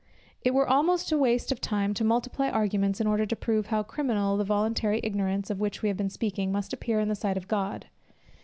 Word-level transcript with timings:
It 0.41 0.55
were 0.55 0.67
almost 0.67 1.11
a 1.11 1.17
waste 1.19 1.51
of 1.51 1.61
time 1.61 1.93
to 1.93 2.03
multiply 2.03 2.49
arguments 2.49 2.99
in 2.99 3.05
order 3.05 3.27
to 3.27 3.35
prove 3.35 3.67
how 3.67 3.83
criminal 3.83 4.35
the 4.35 4.43
voluntary 4.43 4.99
ignorance, 5.03 5.51
of 5.51 5.59
which 5.59 5.83
we 5.83 5.89
have 5.89 5.97
been 5.97 6.09
speaking, 6.09 6.51
must 6.51 6.73
appear 6.73 6.99
in 6.99 7.07
the 7.07 7.13
sight 7.13 7.37
of 7.37 7.47
God. 7.47 7.85